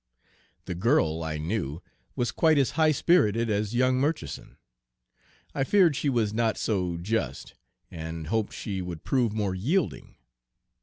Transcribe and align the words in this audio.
The 0.65 0.73
girl, 0.73 1.21
I 1.21 1.37
knew, 1.37 1.83
was 2.15 2.31
quite 2.31 2.57
as 2.57 2.71
high 2.71 2.91
spirited 2.91 3.51
as 3.51 3.75
young 3.75 3.97
Murchison. 3.99 4.57
I 5.53 5.63
feared 5.63 5.95
she 5.95 6.09
was 6.09 6.33
not 6.33 6.57
so 6.57 6.97
just, 6.97 7.53
and 7.91 8.25
hoped 8.25 8.51
she 8.51 8.81
would 8.81 9.03
prove 9.03 9.31
more 9.31 9.53
yielding. 9.53 10.15